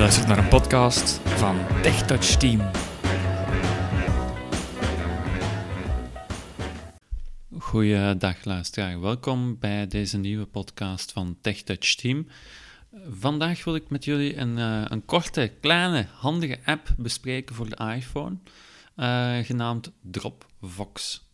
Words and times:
luistert 0.00 0.26
naar 0.26 0.38
een 0.38 0.48
podcast 0.48 1.10
van 1.10 1.56
TechTouch 1.82 2.36
Team. 2.36 2.70
Goeiedag 7.58 8.44
luisteraar, 8.44 9.00
welkom 9.00 9.58
bij 9.58 9.86
deze 9.86 10.18
nieuwe 10.18 10.46
podcast 10.46 11.12
van 11.12 11.36
TechTouch 11.40 11.94
Team. 11.94 12.26
Vandaag 13.08 13.64
wil 13.64 13.74
ik 13.74 13.90
met 13.90 14.04
jullie 14.04 14.36
een, 14.36 14.58
uh, 14.58 14.84
een 14.88 15.04
korte, 15.04 15.52
kleine, 15.60 16.06
handige 16.12 16.58
app 16.64 16.94
bespreken 16.96 17.54
voor 17.54 17.68
de 17.68 17.94
iPhone, 17.96 18.36
uh, 18.96 19.38
genaamd 19.38 19.90
Dropbox. 20.02 21.24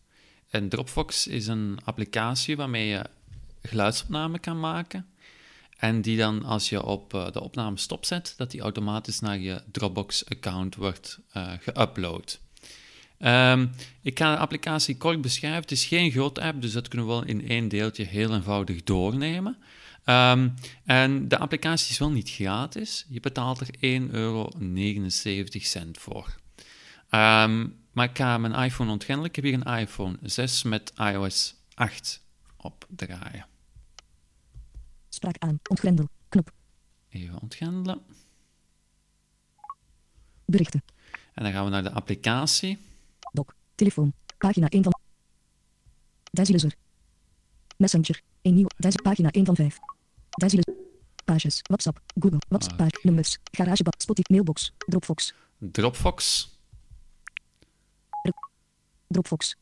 En 0.49 0.69
Dropbox 0.69 1.27
is 1.27 1.47
een 1.47 1.79
applicatie 1.83 2.57
waarmee 2.57 2.87
je 2.87 3.05
geluidsopname 3.61 4.39
kan 4.39 4.59
maken. 4.59 5.05
En 5.77 6.01
die 6.01 6.17
dan, 6.17 6.43
als 6.43 6.69
je 6.69 6.83
op 6.83 7.13
uh, 7.13 7.31
de 7.31 7.41
opname 7.41 7.77
stopzet, 7.77 8.33
dat 8.37 8.51
die 8.51 8.61
automatisch 8.61 9.19
naar 9.19 9.37
je 9.39 9.61
Dropbox-account 9.71 10.75
wordt 10.75 11.19
uh, 11.37 11.51
geüpload. 11.59 12.39
Um, 13.19 13.71
ik 14.01 14.17
ga 14.19 14.31
de 14.31 14.37
applicatie 14.37 14.97
kort 14.97 15.21
beschrijven. 15.21 15.61
Het 15.61 15.71
is 15.71 15.85
geen 15.85 16.11
groot 16.11 16.39
app, 16.39 16.61
dus 16.61 16.71
dat 16.71 16.87
kunnen 16.87 17.07
we 17.07 17.13
wel 17.13 17.25
in 17.25 17.47
één 17.47 17.67
deeltje 17.67 18.03
heel 18.03 18.33
eenvoudig 18.33 18.83
doornemen. 18.83 19.57
Um, 20.05 20.53
en 20.85 21.27
de 21.27 21.37
applicatie 21.37 21.91
is 21.91 21.97
wel 21.97 22.11
niet 22.11 22.29
gratis. 22.29 23.05
Je 23.09 23.19
betaalt 23.19 23.59
er 23.59 23.67
1,79 24.01 24.11
euro 24.11 24.51
voor. 25.91 26.35
Um, 27.11 27.75
maar 27.91 28.09
ik 28.09 28.17
ga 28.17 28.37
mijn 28.37 28.53
iPhone 28.53 28.91
ontgrendelen. 28.91 29.29
Ik 29.29 29.35
heb 29.35 29.45
hier 29.45 29.61
een 29.65 29.79
iPhone 29.79 30.17
6 30.21 30.63
met 30.63 30.93
iOS 30.97 31.55
8 31.73 32.21
op 32.57 32.85
draaien. 32.89 33.45
Spraak 35.17 35.37
aan. 35.37 35.59
Ontgrendel. 35.69 36.07
Knop. 36.29 36.51
Even 37.09 37.41
ontgrendelen. 37.41 38.01
Berichten. 40.45 40.83
En 41.33 41.43
dan 41.43 41.51
gaan 41.51 41.63
we 41.63 41.69
naar 41.69 41.83
de 41.83 41.91
applicatie. 41.91 42.77
Doc. 43.31 43.45
Telefoon. 43.75 44.13
Pagina 44.37 44.69
1 44.69 44.83
van... 44.83 44.99
Daisy 46.31 46.69
Messenger. 47.77 48.21
Een 48.41 48.53
nieuw. 48.53 48.67
Daisy 48.77 48.97
pagina 48.97 49.29
1 49.31 49.45
van 49.45 49.55
5. 49.55 49.77
Daisy 50.29 50.59
Pages. 51.25 51.59
WhatsApp. 51.61 51.99
Google. 52.19 52.39
WhatsApp. 52.47 52.81
Ah. 52.81 52.87
Nummers. 53.01 53.37
GarageBand. 53.51 54.01
Spotify. 54.01 54.31
Mailbox. 54.31 54.73
Dropbox. 54.77 55.33
Dropbox. 55.59 56.49
Dropbox. 59.07 59.55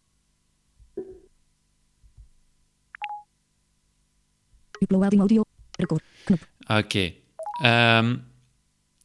Uploading 4.80 5.20
audio. 5.20 5.44
Record. 5.72 6.04
Knop. 6.24 6.48
Oké. 6.68 6.74
Okay. 6.74 8.00
Um, 8.00 8.28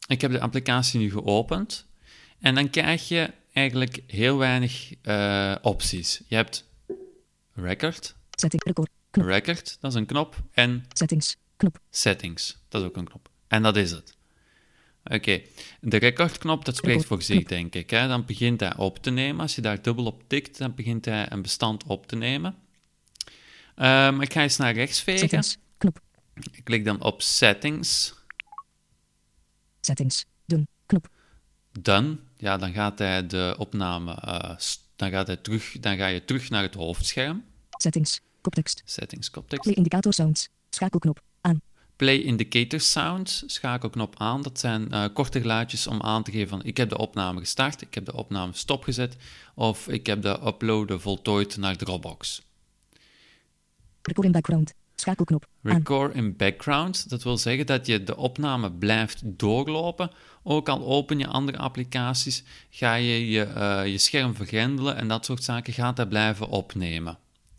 ik 0.07 0.21
heb 0.21 0.31
de 0.31 0.39
applicatie 0.39 0.99
nu 0.99 1.11
geopend. 1.11 1.85
En 2.39 2.55
dan 2.55 2.69
krijg 2.69 3.07
je 3.07 3.33
eigenlijk 3.53 3.99
heel 4.07 4.37
weinig 4.37 4.93
uh, 5.03 5.55
opties. 5.61 6.21
Je 6.27 6.35
hebt 6.35 6.69
record. 7.53 8.15
Setting. 8.31 8.63
Record. 8.63 8.89
Knop. 9.11 9.27
Record, 9.27 9.77
dat 9.79 9.91
is 9.91 9.97
een 9.97 10.05
knop. 10.05 10.35
En 10.51 10.85
settings. 10.93 11.37
Knop. 11.57 11.79
Settings, 11.89 12.57
dat 12.69 12.81
is 12.81 12.87
ook 12.87 12.97
een 12.97 13.05
knop. 13.05 13.29
En 13.47 13.63
dat 13.63 13.77
is 13.77 13.91
het. 13.91 14.17
Oké, 15.03 15.15
okay. 15.15 15.47
de 15.79 15.97
recordknop, 15.97 16.65
dat 16.65 16.75
spreekt 16.75 17.05
voor 17.05 17.21
zich, 17.21 17.43
denk 17.43 17.75
ik. 17.75 17.89
Hè? 17.89 18.07
Dan 18.07 18.25
begint 18.25 18.59
hij 18.59 18.77
op 18.77 18.97
te 18.97 19.09
nemen. 19.09 19.41
Als 19.41 19.55
je 19.55 19.61
daar 19.61 19.81
dubbel 19.81 20.05
op 20.05 20.23
tikt, 20.27 20.57
dan 20.57 20.75
begint 20.75 21.05
hij 21.05 21.31
een 21.31 21.41
bestand 21.41 21.83
op 21.83 22.07
te 22.07 22.15
nemen. 22.15 22.55
Um, 23.75 24.21
ik 24.21 24.33
ga 24.33 24.41
eens 24.41 24.57
naar 24.57 24.73
rechts 24.73 25.01
vegen. 25.01 25.19
Settings. 25.19 25.57
Knop. 25.77 25.99
Ik 26.51 26.63
klik 26.63 26.85
dan 26.85 27.01
op 27.01 27.21
Settings. 27.21 28.13
Settings. 29.81 30.25
Done. 30.45 30.67
Knop. 30.85 31.09
Done. 31.71 32.17
Ja, 32.37 32.57
dan 32.57 32.73
gaat 32.73 32.99
hij 32.99 33.27
de 33.27 33.55
opname... 33.57 34.11
Uh, 34.25 34.55
dan, 34.95 35.09
gaat 35.09 35.27
hij 35.27 35.37
terug, 35.37 35.79
dan 35.79 35.97
ga 35.97 36.07
je 36.07 36.25
terug 36.25 36.49
naar 36.49 36.63
het 36.63 36.73
hoofdscherm. 36.73 37.43
Settings. 37.69 38.19
Koptekst. 38.41 38.81
Settings. 38.85 39.29
Koptekst. 39.29 39.63
Play 39.63 39.75
indicator 39.75 40.13
sounds. 40.13 40.49
Schakelknop. 40.69 41.21
Aan. 41.41 41.61
Play 41.95 42.17
indicator 42.17 42.79
sounds, 42.79 43.43
schakelknop 43.45 44.15
aan. 44.17 44.41
Dat 44.41 44.59
zijn 44.59 44.87
uh, 44.91 45.05
korte 45.13 45.41
geluidjes 45.41 45.87
om 45.87 46.01
aan 46.01 46.23
te 46.23 46.31
geven 46.31 46.47
van 46.47 46.63
ik 46.63 46.77
heb 46.77 46.89
de 46.89 46.97
opname 46.97 47.39
gestart, 47.39 47.81
ik 47.81 47.93
heb 47.93 48.05
de 48.05 48.13
opname 48.13 48.53
stopgezet 48.53 49.15
of 49.55 49.87
ik 49.87 50.05
heb 50.05 50.21
de 50.21 50.39
uploaden 50.45 51.01
voltooid 51.01 51.57
naar 51.57 51.75
Dropbox. 51.75 52.41
Record 54.01 54.25
in 54.25 54.31
background, 54.31 54.73
schakelknop 54.95 55.45
aan. 55.63 55.75
Record 55.77 56.13
in 56.13 56.35
background, 56.35 57.09
dat 57.09 57.23
wil 57.23 57.37
zeggen 57.37 57.65
dat 57.65 57.85
je 57.85 58.03
de 58.03 58.17
opname 58.17 58.71
blijft 58.71 59.21
doorlopen. 59.23 60.11
Ook 60.43 60.69
al 60.69 60.85
open 60.85 61.19
je 61.19 61.27
andere 61.27 61.57
applicaties, 61.57 62.43
ga 62.69 62.93
je 62.93 63.29
je, 63.29 63.47
uh, 63.57 63.87
je 63.87 63.97
scherm 63.97 64.35
vergrendelen 64.35 64.95
en 64.95 65.07
dat 65.07 65.25
soort 65.25 65.43
zaken 65.43 65.73
gaat 65.73 65.97
hij 65.97 66.07
blijven 66.07 66.47
opnemen. 66.47 67.17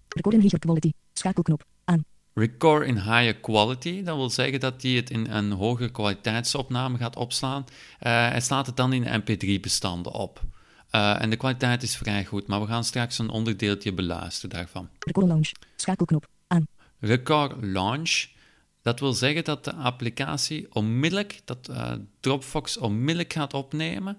Record 0.09 0.35
in 0.35 0.41
higher 0.41 0.59
quality, 0.59 0.93
schakelknop 1.13 1.65
aan. 1.85 2.05
Record 2.35 2.87
in 2.87 2.97
higher 2.97 3.37
quality, 3.37 4.03
dat 4.03 4.17
wil 4.17 4.31
zeggen 4.31 4.61
dat 4.61 4.83
hij 4.83 4.91
het 4.91 5.11
in 5.11 5.31
een 5.31 5.53
hogere 5.53 5.91
kwaliteitsopname 5.91 6.99
gaat 6.99 7.17
opslaan. 7.17 7.65
Uh, 7.65 8.29
hij 8.29 8.41
slaat 8.41 8.67
het 8.67 8.77
dan 8.77 8.93
in 8.93 9.23
mp3-bestanden 9.23 10.13
op. 10.13 10.41
Uh, 10.93 11.23
en 11.23 11.31
de 11.31 11.37
kwaliteit 11.37 11.83
is 11.83 11.97
vrij 11.97 12.25
goed, 12.25 12.47
maar 12.47 12.61
we 12.61 12.67
gaan 12.67 12.85
straks 12.85 13.19
een 13.19 13.29
onderdeeltje 13.29 13.93
beluisteren 13.93 14.57
daarvan. 14.57 14.89
Record 14.99 15.27
launch, 15.27 15.51
schakelknop 15.77 16.27
aan. 16.47 16.67
Record 16.99 17.65
launch, 17.65 18.27
dat 18.83 19.01
wil 19.01 19.13
zeggen 19.13 19.45
dat 19.45 19.65
de 19.65 19.75
applicatie 19.75 20.75
onmiddellijk, 20.75 21.41
dat 21.45 21.69
uh, 21.71 21.93
Dropbox 22.21 22.77
onmiddellijk 22.77 23.33
gaat 23.33 23.55
opnemen. 23.55 24.19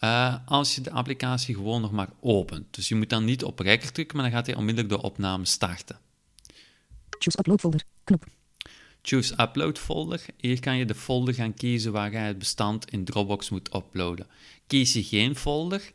Uh, 0.00 0.36
als 0.46 0.74
je 0.74 0.80
de 0.80 0.90
applicatie 0.90 1.54
gewoon 1.54 1.80
nog 1.80 1.92
maar 1.92 2.08
opent. 2.20 2.74
Dus 2.74 2.88
je 2.88 2.94
moet 2.94 3.10
dan 3.10 3.24
niet 3.24 3.44
op 3.44 3.58
record 3.58 3.94
drukken, 3.94 4.16
maar 4.16 4.26
dan 4.26 4.34
gaat 4.34 4.46
hij 4.46 4.56
onmiddellijk 4.56 4.94
de 4.94 5.02
opname 5.02 5.44
starten. 5.44 5.98
Choose 7.18 7.38
upload 7.38 7.60
folder. 7.60 7.82
Knop. 8.04 8.24
Choose 9.06 9.34
upload 9.40 9.78
folder. 9.78 10.24
Hier 10.36 10.60
kan 10.60 10.76
je 10.76 10.84
de 10.84 10.94
folder 10.94 11.34
gaan 11.34 11.54
kiezen 11.54 11.92
waar 11.92 12.12
je 12.12 12.16
het 12.16 12.38
bestand 12.38 12.90
in 12.90 13.04
Dropbox 13.04 13.50
moet 13.50 13.74
uploaden. 13.74 14.26
Kies 14.66 14.92
je 14.92 15.02
geen 15.02 15.36
folder 15.36 15.92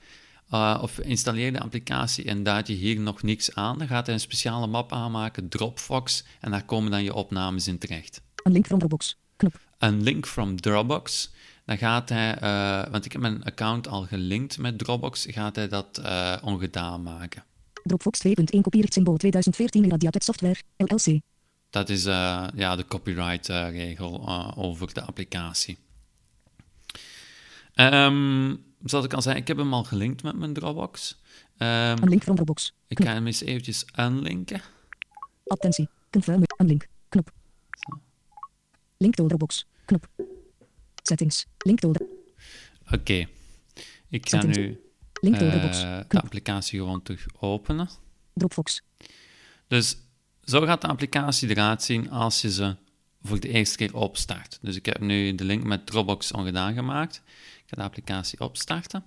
uh, 0.54 0.80
of 0.82 1.00
installeer 1.00 1.54
de 1.54 1.60
applicatie 1.60 2.26
en 2.26 2.44
duid 2.44 2.68
je 2.68 2.74
hier 2.74 3.00
nog 3.00 3.22
niks 3.24 3.56
aan, 3.56 3.78
dan 3.78 3.88
gaat 3.88 4.06
hij 4.06 4.16
een 4.16 4.22
speciale 4.22 4.68
map 4.68 4.94
aanmaken, 4.94 5.50
Dropbox, 5.50 6.24
en 6.40 6.52
daar 6.52 6.66
komen 6.66 6.92
dan 6.92 7.04
je 7.04 7.14
opnames 7.14 7.68
in 7.68 7.78
terecht. 7.78 8.22
Een 8.44 8.52
link 8.52 8.66
from 8.66 8.80
Dropbox. 8.80 9.18
Knop. 9.36 9.60
Een 9.78 10.04
link 10.04 10.26
from 10.26 10.62
Dropbox. 10.62 11.32
Dan 11.66 11.78
gaat 11.78 12.10
hij, 12.10 12.42
uh, 12.42 12.92
want 12.92 13.06
ik 13.06 13.12
heb 13.12 13.22
mijn 13.22 13.44
account 13.44 13.88
al 13.88 14.06
gelinkt 14.06 14.58
met 14.58 14.78
Dropbox, 14.78 15.26
gaat 15.30 15.56
hij 15.56 15.68
dat 15.68 16.00
uh, 16.04 16.36
ongedaan 16.42 17.04
maken. 17.04 17.44
Dropbox 17.84 18.28
2.1 18.28 18.34
kopieert 18.62 18.94
symbool 18.94 19.18
2014 19.18 19.84
in 19.84 19.90
Radiatet 19.90 20.24
Software, 20.24 20.62
LLC. 20.78 21.20
Dat 21.70 21.90
is 21.90 22.06
uh, 22.06 22.48
ja, 22.56 22.76
de 22.76 22.86
copyright-regel 22.86 24.28
uh, 24.28 24.52
over 24.56 24.94
de 24.94 25.02
applicatie. 25.02 25.78
Um, 27.76 28.64
zoals 28.84 29.06
ik 29.06 29.14
al 29.14 29.22
zei, 29.22 29.38
ik 29.38 29.48
heb 29.48 29.58
hem 29.58 29.74
al 29.74 29.84
gelinkt 29.84 30.24
met 30.24 30.36
mijn 30.36 30.54
Dropbox. 30.54 31.22
Um, 31.58 31.68
een 31.68 32.10
link 32.10 32.24
van 32.24 32.36
Dropbox. 32.36 32.74
Ik 32.88 32.96
Knop. 32.96 33.08
ga 33.08 33.14
hem 33.14 33.26
eens 33.28 33.42
eventjes 33.42 33.86
unlinken. 33.96 34.62
Attentie, 35.48 35.90
confirm 36.10 36.44
een 36.58 36.66
link. 36.68 36.88
Knop. 37.10 37.32
Zo. 37.70 38.00
Link 38.98 39.16
to 39.16 39.28
Dropbox. 39.28 39.66
Knop. 39.86 40.08
Settings. 41.04 41.46
Link 41.58 41.80
to 41.80 41.90
Oké. 41.90 42.04
Okay. 42.94 43.28
Ik 44.10 44.30
ga 44.30 44.42
Settings. 44.42 44.58
nu 44.58 44.82
Link 45.14 45.38
to 45.38 45.46
uh, 45.46 45.52
Dropbox. 45.52 45.80
de 46.08 46.22
applicatie 46.22 46.80
gewoon 46.80 47.02
terug 47.02 47.26
openen. 47.40 47.90
Dropbox. 48.34 48.82
Dus 49.68 49.98
zo 50.50 50.62
gaat 50.62 50.82
de 50.82 50.88
applicatie 50.88 51.50
eruit 51.50 51.84
zien 51.84 52.10
als 52.10 52.42
je 52.42 52.52
ze 52.52 52.76
voor 53.22 53.40
de 53.40 53.50
eerste 53.50 53.78
keer 53.78 53.96
opstart. 53.96 54.60
Dus 54.62 54.76
ik 54.76 54.86
heb 54.86 55.00
nu 55.00 55.36
de 55.36 55.44
link 55.44 55.64
met 55.64 55.86
Dropbox 55.86 56.32
ongedaan 56.32 56.74
gemaakt. 56.74 57.22
Ik 57.58 57.64
ga 57.66 57.76
de 57.76 57.82
applicatie 57.82 58.40
opstarten. 58.40 59.04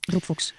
Dropbox. 0.00 0.52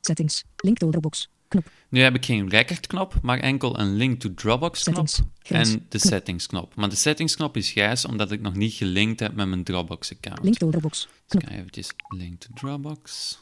Settings. 0.00 0.44
Link 0.56 0.78
to 0.78 0.90
Dropbox. 0.90 1.28
Knop. 1.48 1.70
Nu 1.88 2.00
heb 2.00 2.14
ik 2.14 2.24
geen 2.24 2.48
recordknop, 2.48 3.18
maar 3.22 3.38
enkel 3.38 3.78
een 3.78 3.94
link 3.94 4.20
to 4.20 4.34
Dropbox 4.34 4.82
knop 4.82 5.08
Settings. 5.08 5.72
En 5.72 5.86
de 5.88 5.98
settings 5.98 6.46
knop. 6.46 6.74
Maar 6.74 6.88
de 6.88 6.96
settings 6.96 7.36
knop 7.36 7.56
is 7.56 7.70
grijs 7.70 8.04
omdat 8.04 8.30
ik 8.32 8.40
nog 8.40 8.54
niet 8.54 8.72
gelinkt 8.72 9.20
heb 9.20 9.34
met 9.34 9.48
mijn 9.48 9.64
Dropbox 9.64 10.12
account. 10.12 10.42
Link 10.42 10.56
to 10.56 10.70
Dropbox. 10.70 11.02
Dus 11.02 11.10
Knop. 11.26 11.42
ik 11.42 11.48
ga 11.48 11.54
eventjes 11.54 11.90
link 12.08 12.40
to 12.40 12.48
Dropbox. 12.54 13.38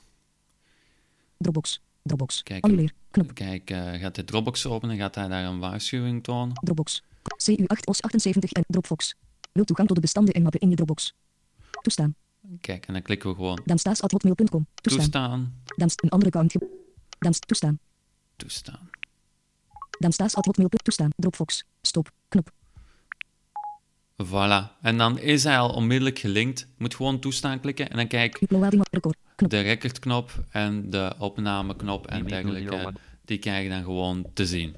Dropbox. 1.39 1.81
Dropbox. 2.09 2.43
Kijk, 2.43 2.65
Annuleer. 2.65 2.93
Knop. 3.11 3.35
Kijk, 3.35 3.71
eh, 3.71 3.93
gaat 3.93 4.17
hij 4.17 4.25
Dropbox 4.25 4.67
openen, 4.67 4.97
gaat 4.97 5.15
hij 5.15 5.29
daar 5.29 5.45
een 5.45 5.59
waarschuwing 5.59 6.25
tonen. 6.25 6.55
Dropbox. 6.63 7.03
CU8 7.23 7.85
OS 7.85 8.03
78 8.03 8.53
en 8.53 8.65
Dropbox. 8.67 9.15
Wil 9.53 9.65
toegang 9.65 9.89
tot 9.89 9.97
de 9.97 10.03
bestanden 10.03 10.35
en 10.35 10.43
mappen 10.43 10.61
in 10.61 10.71
je 10.71 10.77
Dropbox. 10.77 11.15
Toestaan. 11.83 12.15
Kijk, 12.61 12.87
en 12.87 12.93
dan 12.93 13.03
klikken 13.03 13.29
we 13.29 13.35
gewoon 13.35 13.61
Damstaas.hotmail.com. 13.65 14.67
Toestaan. 14.75 15.01
toestaan, 15.01 15.63
Dams 15.77 15.95
een 15.97 16.09
andere 16.09 16.31
account. 16.31 16.55
Dams 17.19 17.39
toestaan. 17.39 17.79
toestaan. 18.37 18.91
Damstaas.hotmail. 19.99 20.69
Toestaan. 20.69 21.11
Dropbox. 21.17 21.65
Stop. 21.83 22.11
Knop. 22.29 22.51
Voilà. 24.27 24.81
En 24.83 24.99
dan 24.99 25.19
is 25.19 25.45
hij 25.45 25.59
al 25.59 25.71
onmiddellijk 25.71 26.19
gelinkt. 26.19 26.67
Moet 26.79 26.95
gewoon 26.95 27.19
toestaan 27.19 27.61
klikken 27.61 27.91
en 27.91 27.97
dan 27.97 28.07
kijk 28.07 28.41
Uploading 28.41 28.87
record. 28.91 29.17
Knop. 29.39 29.51
de 29.51 29.61
recordknop 29.61 30.45
en 30.51 30.91
de 30.91 31.15
opnameknop 31.19 32.07
en 32.07 32.25
dergelijke. 32.27 32.93
Die 33.25 33.39
krijg 33.39 33.63
je 33.63 33.69
dan 33.69 33.83
gewoon 33.83 34.27
te 34.35 34.47
zien. 34.47 34.77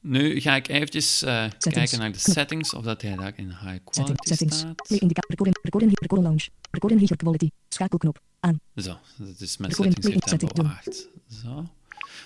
Nu 0.00 0.40
ga 0.40 0.54
ik 0.56 0.68
eventjes 0.68 1.22
eh, 1.22 1.44
kijken 1.58 1.98
naar 1.98 2.12
de 2.12 2.18
Knop. 2.18 2.34
settings, 2.36 2.74
of 2.74 2.84
dat 2.84 3.02
hij 3.02 3.16
daar 3.16 3.32
in 3.36 3.48
high 3.48 3.78
quality 3.84 4.28
settings. 4.28 4.58
staat. 4.58 4.88
Recording. 4.88 5.56
Recording. 5.62 5.98
Recording 6.00 6.28
lounge. 6.28 6.48
Recording 6.70 7.00
higher 7.00 7.16
quality. 7.16 7.50
Schakelknop. 7.68 8.20
Aan. 8.40 8.60
Zo, 8.76 8.96
dat 9.16 9.40
is 9.40 9.56
mijn 9.56 9.70
Recording, 9.70 10.22
settings. 10.24 11.06
Zo. 11.42 11.66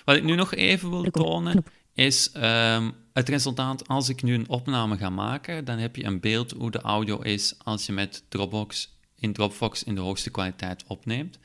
Wat 0.05 0.15
ik 0.15 0.23
nu 0.23 0.35
nog 0.35 0.53
even 0.53 0.89
wil 0.89 1.11
tonen, 1.11 1.51
knop. 1.51 1.71
Is 1.93 2.31
ehm, 2.31 2.91
het 3.13 3.29
resultaat 3.29 3.87
als 3.87 4.09
ik 4.09 4.23
nu 4.23 4.33
een 4.33 4.49
opname 4.49 4.97
ga 4.97 5.09
maken, 5.09 5.65
dan 5.65 5.77
heb 5.77 5.95
je 5.95 6.03
een 6.03 6.19
beeld 6.19 6.51
hoe 6.51 6.71
de 6.71 6.81
audio 6.81 7.19
is 7.19 7.55
als 7.63 7.85
je 7.85 7.91
met 7.91 8.23
Dropbox 8.29 8.99
in 9.15 9.33
Dropbox 9.33 9.83
in 9.83 9.95
de 9.95 10.01
hoogste 10.01 10.29
kwaliteit 10.29 10.83
opneemt. 10.87 11.39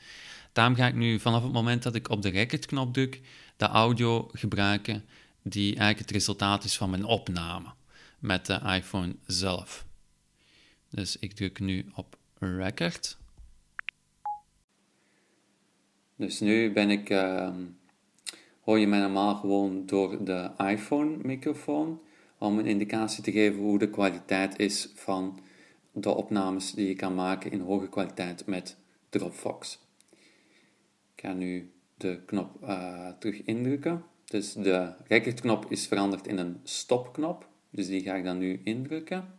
Daarom 0.51 0.75
ga 0.75 0.87
ik 0.87 0.95
nu 0.95 1.19
vanaf 1.19 1.43
het 1.43 1.51
moment 1.51 1.83
dat 1.83 1.95
ik 1.95 2.09
op 2.09 2.21
de 2.21 2.29
recordknop 2.29 2.93
druk, 2.93 3.21
de 3.57 3.65
audio 3.65 4.29
gebruiken 4.31 5.05
die 5.43 5.67
eigenlijk 5.67 5.99
het 5.99 6.11
resultaat 6.11 6.63
is 6.63 6.77
van 6.77 6.89
mijn 6.89 7.05
opname 7.05 7.67
met 8.19 8.45
de 8.45 8.59
iPhone 8.65 9.15
zelf. 9.25 9.85
Dus 10.89 11.17
ik 11.17 11.33
druk 11.33 11.59
nu 11.59 11.85
op 11.95 12.17
record. 12.39 13.17
Dus 16.15 16.39
nu 16.39 16.71
ben 16.73 16.89
ik, 16.89 17.09
ehm, 17.09 17.55
hoor 18.67 18.79
je 18.79 18.87
mij 18.87 18.99
normaal 18.99 19.35
gewoon 19.35 19.85
door 19.85 20.23
de 20.23 20.51
iPhone-microfoon 20.57 22.01
om 22.37 22.59
een 22.59 22.65
indicatie 22.65 23.23
te 23.23 23.31
geven 23.31 23.59
hoe 23.59 23.79
de 23.79 23.89
kwaliteit 23.89 24.59
is 24.59 24.89
van 24.95 25.39
de 25.91 26.09
opnames 26.09 26.71
die 26.71 26.87
je 26.87 26.95
kan 26.95 27.15
maken 27.15 27.51
in 27.51 27.59
hoge 27.59 27.89
kwaliteit 27.89 28.45
met 28.45 28.77
Dropbox. 29.09 29.79
Ik 31.15 31.21
ga 31.21 31.33
nu 31.33 31.71
de 31.97 32.21
knop 32.25 32.63
eh, 32.63 33.09
terug 33.19 33.43
indrukken. 33.43 34.03
Dus 34.25 34.53
de 34.53 34.93
recordknop 35.07 35.65
is 35.71 35.87
veranderd 35.87 36.27
in 36.27 36.37
een 36.37 36.59
stopknop. 36.63 37.47
Dus 37.69 37.87
die 37.87 38.01
ga 38.01 38.15
ik 38.15 38.23
dan 38.23 38.37
nu 38.37 38.61
indrukken. 38.63 39.33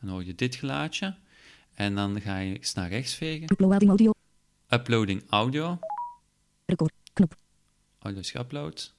Dan 0.00 0.10
hoor 0.10 0.24
je 0.24 0.34
dit 0.34 0.54
geluidje. 0.54 1.16
En 1.74 1.94
dan 1.94 2.20
ga 2.20 2.38
je 2.38 2.54
eens 2.54 2.74
naar 2.74 2.88
rechts 2.88 3.14
vegen. 3.14 3.46
Uploading 4.70 5.22
audio. 5.30 5.78
Record. 6.66 6.92
Knop. 7.14 7.34
Audio 7.98 8.20
is 8.20 8.30
geüpload. 8.30 8.92